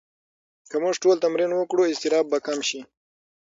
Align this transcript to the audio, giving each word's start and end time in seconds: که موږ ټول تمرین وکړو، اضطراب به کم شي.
که 0.69 0.75
موږ 0.83 0.95
ټول 1.03 1.15
تمرین 1.23 1.51
وکړو، 1.53 1.83
اضطراب 1.91 2.25
به 2.31 2.37
کم 2.45 2.59
شي. 2.69 2.79